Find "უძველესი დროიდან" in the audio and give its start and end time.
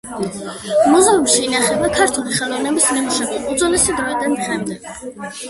3.53-4.37